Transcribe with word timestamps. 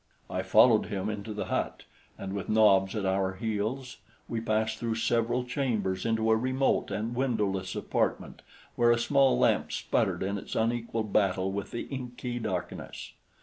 I 0.31 0.41
followed 0.41 0.87
him 0.87 1.11
into 1.11 1.31
the 1.31 1.45
hut, 1.45 1.83
and 2.17 2.33
with 2.33 2.49
Nobs 2.49 2.95
at 2.95 3.05
our 3.05 3.33
heels 3.35 3.97
we 4.27 4.41
passed 4.41 4.79
through 4.79 4.95
several 4.95 5.43
chambers 5.43 6.07
into 6.07 6.31
a 6.31 6.35
remote 6.35 6.89
and 6.89 7.13
windowless 7.13 7.75
apartment 7.75 8.41
where 8.75 8.89
a 8.89 8.97
small 8.97 9.37
lamp 9.37 9.71
sputtered 9.71 10.23
in 10.23 10.39
its 10.39 10.55
unequal 10.55 11.03
battle 11.03 11.51
with 11.51 11.69
the 11.69 11.83
inky 11.83 12.39
darkness. 12.39 13.13